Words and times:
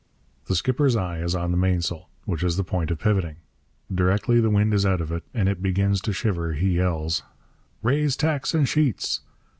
The 0.47 0.55
skipper's 0.55 0.95
eye 0.95 1.19
is 1.19 1.35
on 1.35 1.51
the 1.51 1.57
mainsail, 1.59 2.09
which 2.25 2.41
is 2.43 2.57
the 2.57 2.63
point 2.63 2.89
of 2.89 2.97
pivoting. 2.97 3.35
Directly 3.93 4.39
the 4.41 4.49
wind 4.49 4.73
is 4.73 4.83
out 4.83 4.99
of 4.99 5.11
it 5.11 5.23
and 5.31 5.47
it 5.47 5.61
begins 5.61 6.01
to 6.01 6.11
shiver 6.11 6.53
he 6.53 6.77
yells, 6.77 7.21
'Raise 7.83 8.15
tacks 8.15 8.55
and 8.55 8.67
sheets!' 8.67 9.21